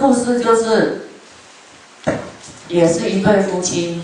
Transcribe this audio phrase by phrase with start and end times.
[0.00, 1.02] 故事就是，
[2.68, 4.00] 也是一对夫妻，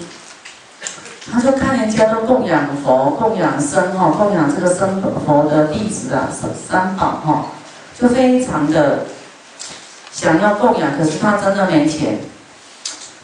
[1.33, 7.46] 他就看人家都供养佛、供养僧哈、供养这个僧佛的弟子啊，三三宝哈，
[7.98, 9.06] 就非常的
[10.12, 12.18] 想要供养，可是他真的没钱，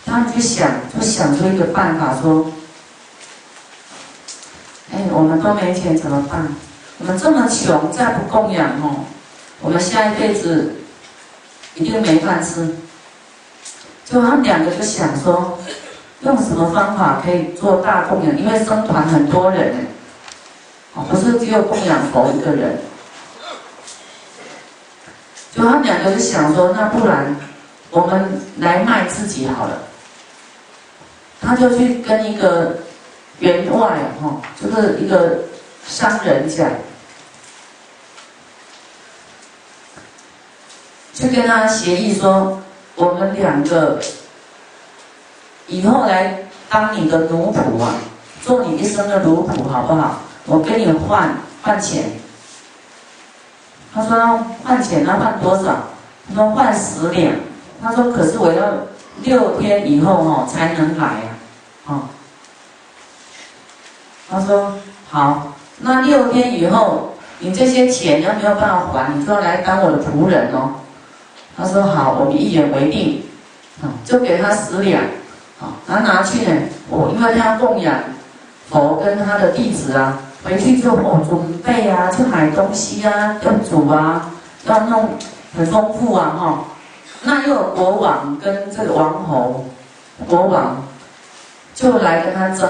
[0.06, 2.50] 他就想就想出一个办法说，
[4.94, 6.48] 哎，我们都没钱怎么办？
[7.00, 9.04] 我们这么穷，再不供养哦，
[9.60, 10.76] 我们下一辈子。
[11.74, 12.76] 一定没饭吃，
[14.04, 15.58] 就他们两个就想说，
[16.20, 18.38] 用什么方法可以做大供养？
[18.38, 19.86] 因为僧团很多人，
[20.94, 22.78] 哦，不是只有供养佛一个人。
[25.54, 27.36] 就他们两个就想说，那不然
[27.90, 29.78] 我们来卖自己好了。
[31.40, 32.78] 他就去跟一个
[33.38, 35.38] 员外哈，就是一个
[35.86, 36.70] 商人讲。
[41.32, 42.60] 跟他协议说，
[42.94, 43.98] 我们两个
[45.66, 47.94] 以后来当你的奴仆啊，
[48.42, 50.20] 做你一生的奴仆，好不好？
[50.44, 52.04] 我跟你换换钱。
[53.94, 55.76] 他说换钱，那换多少？
[56.28, 57.34] 他说换十两。
[57.82, 58.64] 他说可是我要
[59.22, 61.32] 六天以后哦才能来啊，
[61.86, 62.02] 哦。
[64.30, 64.72] 他说
[65.10, 70.74] 好，那六天以后你这些钱要没有办法还，你就要来当我的仆人哦。
[71.54, 73.22] 他说好，我们一言为定，
[73.82, 75.02] 啊，就给他十两，
[75.60, 77.94] 啊，他拿去呢，我因为他供养
[78.70, 84.30] 佛跟他的弟子啊，回去就准备啊，去买东西啊，要煮啊，
[84.64, 85.10] 要弄
[85.54, 86.64] 很丰富啊，哈，
[87.22, 89.66] 那又有国王跟这个王侯，
[90.26, 90.82] 国王
[91.74, 92.66] 就来跟他争。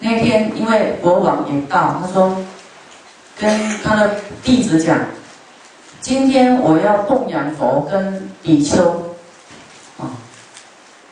[0.00, 2.36] 那天因为国王也到，他说
[3.38, 3.50] 跟
[3.82, 4.10] 他的
[4.42, 4.98] 弟子讲。
[6.00, 9.14] 今天我要供养佛跟比丘，
[9.98, 10.08] 啊，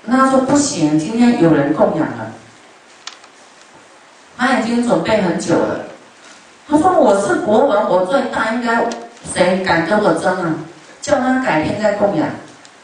[0.04, 2.32] 那他说不行，今天有人供养了，
[4.38, 5.80] 他已经准备很久了。
[6.66, 8.88] 他说我是国王，我最大，应该
[9.34, 10.54] 谁敢跟我争啊？
[11.02, 12.26] 叫他改天再供养。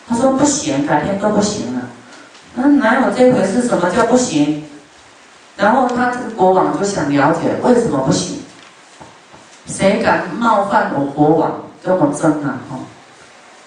[0.06, 1.80] 他说不行，改天都不行了。
[2.54, 3.62] 那哪有这回事？
[3.62, 4.62] 什么叫不行？
[5.56, 8.42] 然后他这个国王就想了解为什么不行？
[9.66, 11.62] 谁敢冒犯我国王？
[11.84, 12.78] 跟我争啊，哈，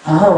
[0.04, 0.36] 然后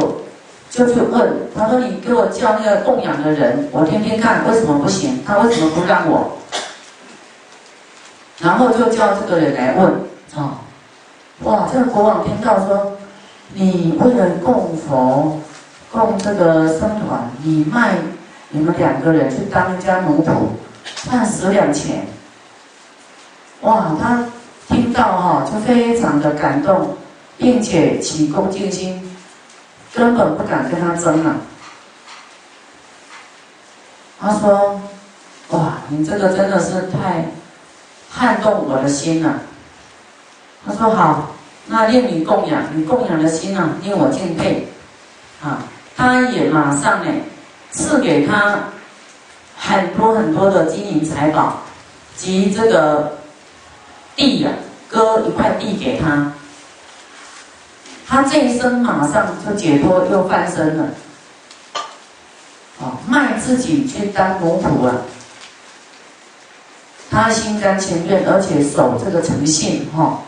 [0.68, 5.24] 就去问他说：“你给我叫那个供养的人，我天天看为什么不行？
[5.24, 6.36] 他为什么不让我？”
[8.38, 9.92] 然后就叫这个人来问，
[10.34, 10.60] 啊，
[11.44, 11.68] 哇！
[11.72, 12.92] 这个国王听到说
[13.54, 15.40] ：“你为了供佛、
[15.90, 17.94] 供这个僧团，你卖
[18.50, 20.30] 你们两个人去当一家奴仆，
[21.10, 22.06] 赚十两钱。”
[23.62, 23.96] 哇！
[24.00, 24.24] 他
[24.68, 26.96] 听到哈，就非常的感动。
[27.40, 29.16] 并且起恭敬心，
[29.94, 31.36] 根本不敢跟他争了。
[34.20, 34.78] 他说
[35.48, 37.24] ：“哇，你这个真的是太
[38.10, 39.40] 撼动我的心了。”
[40.66, 41.30] 他说：“好，
[41.66, 44.68] 那令你供养，你供养的心啊，令我敬佩。”
[45.42, 45.62] 啊，
[45.96, 47.10] 他也马上呢，
[47.70, 48.64] 赐给他
[49.56, 51.62] 很多很多的金银财宝
[52.14, 53.16] 及这个
[54.14, 54.50] 地呀，
[54.90, 56.30] 割一块地给他。
[58.10, 60.88] 他这一生马上就解脱，又翻身了。
[62.80, 64.96] 哦，卖自己去当奴仆啊！
[67.08, 70.22] 他心甘情愿，而且守这个诚信，哈。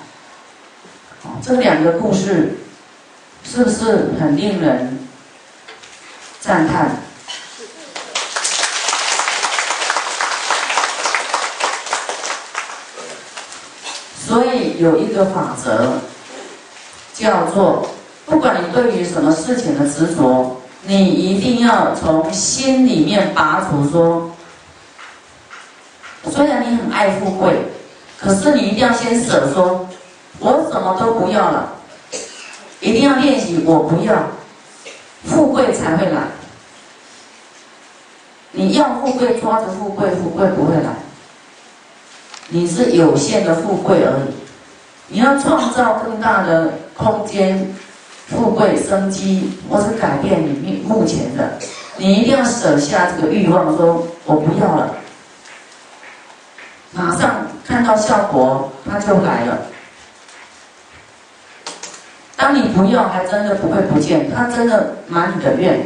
[1.25, 2.57] 哦，这两个故事
[3.43, 4.97] 是不是很令人
[6.39, 6.99] 赞叹？
[14.25, 15.95] 所以有一个法则。
[17.15, 17.87] 叫做，
[18.27, 23.89] 不管你对于什么事情的执着，你一定要从心里面拔除。
[23.91, 24.31] 说，
[26.31, 27.57] 虽然你很爱富贵，
[28.19, 29.53] 可是你一定要先舍。
[29.53, 29.89] 说，
[30.39, 31.73] 我什么都不要了，
[32.81, 34.15] 一定要练习我不要，
[35.25, 36.23] 富贵才会来。
[38.53, 40.95] 你要富贵，抓着富贵，富贵不会来。
[42.49, 44.35] 你是有限的富贵而已。
[45.09, 46.73] 你要创造更大的
[47.03, 47.75] 空间，
[48.29, 51.59] 富贵生机，或是改变你目前的，
[51.97, 54.95] 你一定要舍下这个欲望，说我不要了，
[56.93, 59.59] 马上看到效果，他就来了。
[62.37, 65.81] 当你不要，还真的不会不见，他真的满你的愿。